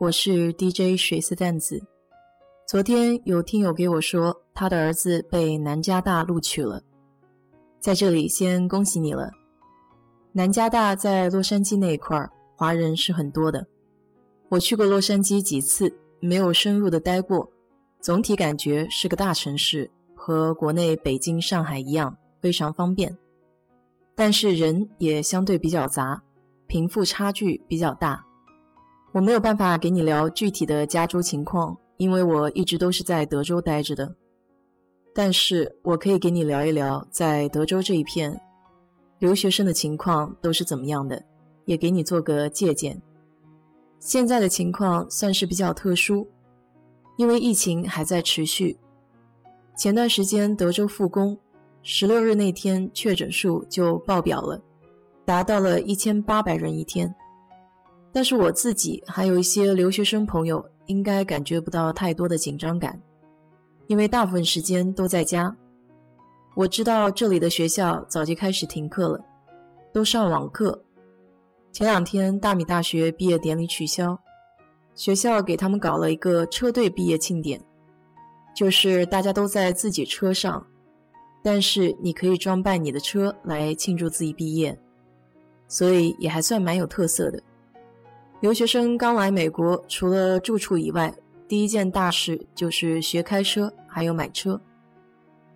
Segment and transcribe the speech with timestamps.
[0.00, 1.80] 我是 DJ 水色蛋子。
[2.66, 6.82] 昨天有听友给我说，他的儿子被南加大录取了，
[7.78, 9.30] 在这里先恭喜你了。
[10.32, 13.64] 南加大在洛杉矶那一块儿，华人是很多的。
[14.48, 17.48] 我去过洛杉矶几次，没有深入的待过，
[18.00, 23.16] 总体感觉是个大城市，和国内北京、上海一样，非常方便。
[24.16, 26.20] 但是人也相对比较杂。
[26.66, 28.24] 贫富差距比较大，
[29.14, 34.12] 我没有办法给你聊具体的加州情况，因为我一直都是在德州待着的。
[35.14, 38.40] 但是我可以给你聊一聊在德州这一片
[39.20, 41.24] 留学生的情况都是怎么样的，
[41.64, 43.00] 也给你做个借鉴。
[44.00, 46.26] 现在的情况算是比较特殊，
[47.16, 48.76] 因为疫情还在持续。
[49.76, 51.38] 前段时间德州复工，
[51.84, 54.60] 十六日那天确诊数就爆表了。
[55.24, 57.14] 达到了一千八百人一天，
[58.14, 63.02] 但是我自己还有一些留学生朋友应该感觉不到太多的紧张感，
[63.88, 65.54] 因为大部分时间都在家。
[66.54, 69.20] 我知道这里的学校早就开始停课了，
[69.92, 70.80] 都上网课。
[71.72, 74.16] 前两天大米大学毕业典礼取消，
[74.94, 77.60] 学校给他们搞了一个车队毕业庆典，
[78.54, 80.64] 就是大家都在自己车上，
[81.42, 84.78] 但是你可以装扮你的车来庆祝自己毕业。
[85.66, 87.42] 所以也还算蛮有特色的。
[88.44, 91.10] 留学生刚来美国，除了住处以外，
[91.48, 94.60] 第一件大事就是学开车，还有买车。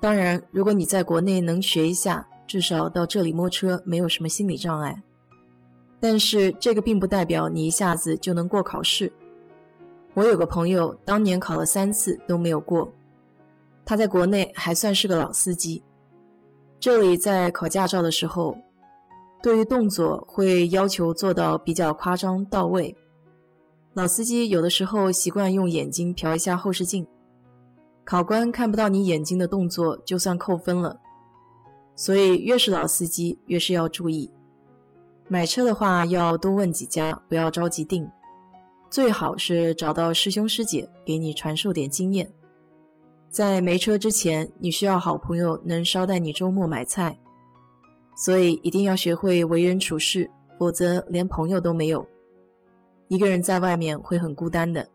[0.00, 5.00] 当然，如果你在国内能学一下，至少到这里摸车没有什么心理障碍。
[6.00, 9.12] 但是这个并不代表你一下子就能过考试。
[10.14, 12.92] 我有个朋友，当年考了三次都没有过。
[13.84, 15.80] 他在国内还算是个老司机，
[16.80, 18.58] 这里在考驾照的时候。
[19.42, 22.96] 对于动作会要求做到比较夸张到位，
[23.92, 27.04] 老司机有的时候习惯用眼睛瞟一下后视镜，
[28.04, 31.00] 考官看不到你眼睛的动作就算扣分了。
[31.96, 34.30] 所以越是老司机越是要注意。
[35.28, 38.08] 买车的话要多问几家，不要着急定，
[38.88, 42.32] 最好是找到师兄师姐给你传授点经验。
[43.28, 47.18] 在没车之前，你需要好朋友能捎带你周末买菜。
[48.14, 52.06] 所以一定要学会为人处事，否则连朋友都没有。
[53.08, 54.88] 一个人在外面会很孤单的。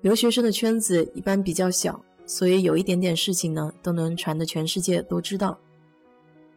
[0.00, 5.58] 留学生的圈子一般比较小，所以有一点点事情呢，都能传的全世界都知道。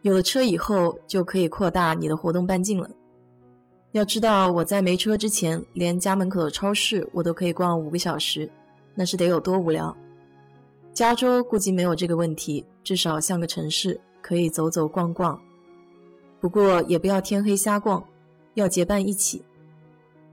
[0.02, 2.88] 有了车以后，就可以扩大你的活动半径了。
[3.92, 8.48] 要知道，我在没车之前，连家门口的超市我都可以逛五个小时，
[8.94, 9.96] 那是得有多无聊。
[10.92, 15.40] 加州估计没有这个问题，至少像个城市，可以走走逛逛。
[16.40, 18.02] 不过也不要天黑瞎逛，
[18.54, 19.42] 要结伴一起。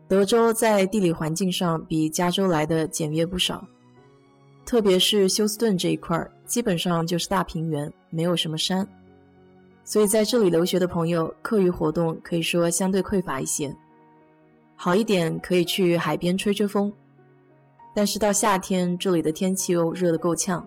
[0.08, 3.68] 德州在地理环境上比加州来的简约不少，
[4.66, 8.88] 特别是休斯顿这一块，基本上就是大平原，没有什么山，
[9.84, 13.76] 所以在这里留学的朋友，课余活动可以说相对匮乏一些。
[14.78, 16.94] 好一点可以去海边吹吹风，
[17.94, 20.66] 但是到夏天这里的天气又热得够呛，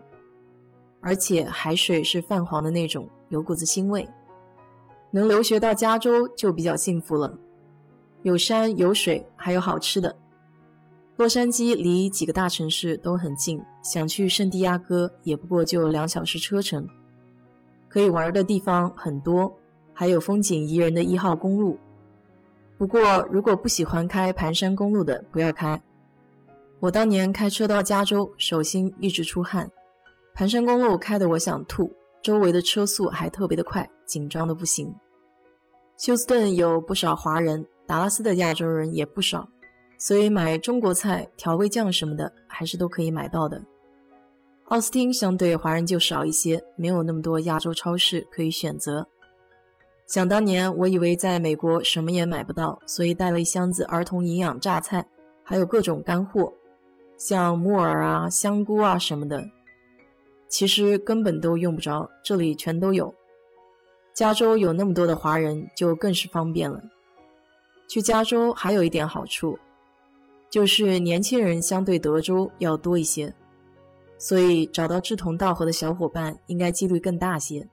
[1.01, 4.07] 而且海水是泛黄的那种，有股子腥味。
[5.11, 7.39] 能留学到加州就比较幸福了，
[8.23, 10.17] 有山有水，还有好吃的。
[11.17, 16.89] 洛杉矶离几个大城市都很近，想去圣地亚哥也不过就两小时车程。
[17.89, 19.53] 可以玩的地方很多，
[19.93, 21.77] 还有风景宜人的一号公路。
[22.79, 23.01] 不过
[23.31, 25.83] 如果不喜欢开盘山公路的，不要开。
[26.79, 29.71] 我当年开车到加州，手心一直出汗，
[30.33, 31.93] 盘山公路开得我想吐。
[32.23, 34.95] 周围的车速还特别的快，紧张的不行。
[35.97, 39.49] 休斯顿有不少华人，达拉斯的亚洲人也不少，
[39.99, 43.63] 所以买中国菜、调味酱什么的还是都可以买到的。
[44.67, 49.07] 奥斯汀相对华人就少一些，没有那么多亚洲超市可以选择。
[50.07, 55.07] 想当年，我以为在美国什么也买不到，所以带了一箱子儿童营养榨菜，
[55.43, 56.53] 还有各种干货，
[57.17, 59.45] 像木耳啊、香菇啊什么的。
[60.51, 63.15] 其实根本都用不着，这里全都有。
[64.13, 66.83] 加州有那么多的华人，就更是方便了。
[67.89, 69.59] 去加州还有一点好处，
[70.51, 73.33] 就是年轻人相对德州要多一些，
[74.19, 77.67] 所以找到志同道合的小伙伴应该几率更大些。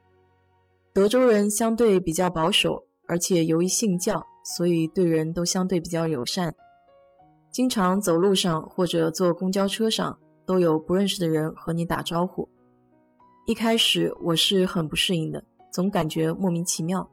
[0.94, 6.56] 德州人相对比较保守，而且由于信教，所以对人都相对比较友善。
[7.52, 12.48] 经常走路上或者坐公交车上，都有不认识的人和你打招呼。
[13.48, 15.42] 一开始我是很不适应的，
[15.72, 17.10] 总感觉莫名其妙。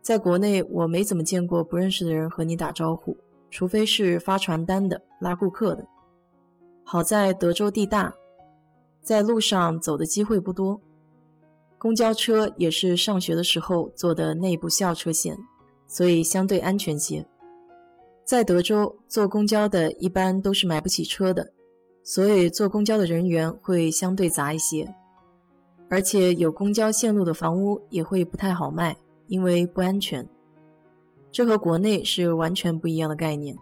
[0.00, 3.14] 在国内，我没怎么见过不认识的人和你打招呼。
[3.50, 5.86] 除非是发传单的、拉顾客的。
[6.82, 8.14] 好在德州地大，
[9.02, 10.80] 在路上走的机会不多。
[11.76, 15.36] 公交车也是上学的时候坐的内部校车线，
[15.86, 17.26] 所以相对安全些。
[18.24, 21.52] 在德州坐公交的一般都是买不起车的，
[22.02, 24.94] 所以坐公交的人员会相对杂一些。
[25.92, 28.96] 而且有公交线路的房屋也会不太好卖，
[29.26, 30.26] 因为不安全。
[31.30, 33.54] 这和国内是完全不一样的概念。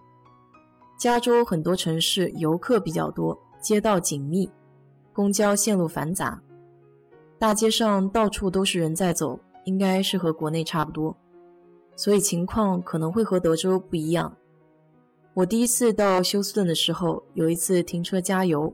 [0.97, 4.49] 加州很多城市游客比较多，街道紧密，
[5.13, 6.41] 公交线路繁杂，
[7.37, 11.17] 大街上到处都是人在走，应该是和国内差不多，
[11.97, 14.33] 所以情况可能会和德州不一样。
[15.35, 18.73] 我第一次到休斯顿的时候，有一次停车加油，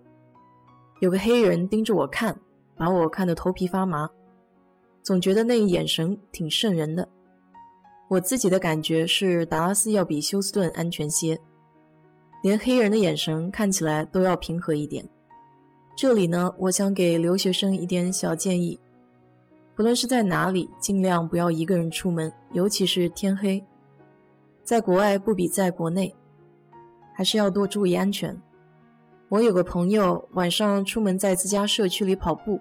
[1.00, 2.38] 有个黑人盯着我看，
[2.76, 4.10] 把我看得头皮发麻，
[5.02, 7.08] 总觉得那眼神挺瘆人的。
[8.08, 11.38] 我自己的感觉是，达拉斯要比休斯顿安全些，
[12.42, 15.08] 连黑人的眼神看起来都要平和一点。
[15.96, 18.78] 这里呢，我想给留学生一点小建议：
[19.74, 23.64] 不论是在哪里，尽量不要一个人出门，尤其是天黑。
[24.62, 26.14] 在国外不比在国内，
[27.14, 28.36] 还是要多注意安全。
[29.28, 32.60] 我有个朋友晚上出门在自家社区里跑步，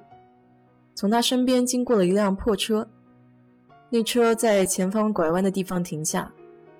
[0.95, 2.87] 从他身边经过了一辆破车。
[3.91, 6.33] 那车在前方拐弯的地方停下，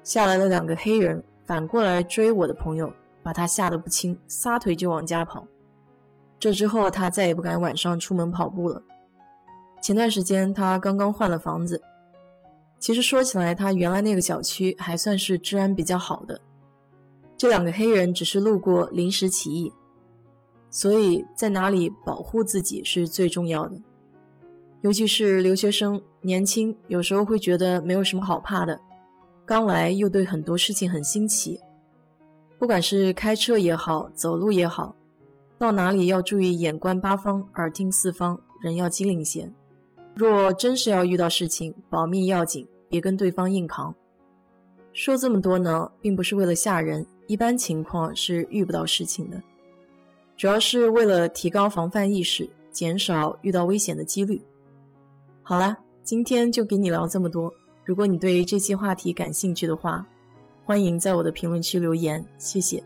[0.04, 2.92] 下来了两个黑人，反过来追我的朋友，
[3.22, 5.46] 把他吓得不轻，撒腿就往家跑。
[6.40, 8.82] 这之后，他再也不敢晚上出门跑步了。
[9.84, 11.80] 前段时间，他刚刚换了房子。
[12.80, 16.42] 其实说起来，他原来那个小区还算是治安比较好的。
[17.38, 19.72] 这两个黑人只是路过，临时起意，
[20.70, 23.76] 所以在哪里保护自己是最重要的。
[24.82, 28.80] 尤其是留学生年轻，有时候会觉得没有什么好怕的，
[29.46, 31.60] 刚来又对很多事情很新奇。
[32.58, 34.96] 不管是开车也好，走路也好，
[35.58, 39.52] 到哪里要注意眼观八方，耳听四方，人要机灵些。
[40.16, 43.94] 若真是要遇到事情，保命要紧，别跟对方硬扛。
[44.96, 49.44] 说这么多呢，并不是为了吓人，一般情况是遇不到事情的，
[50.38, 54.42] 主要是为了提高防范意识，减少遇到危险的几率。
[55.44, 57.54] 好啦，今天就给你聊这么多。
[57.84, 60.08] 如果你对这期话题感兴趣的话，
[60.64, 62.82] 欢迎在我的评论区留言，谢谢。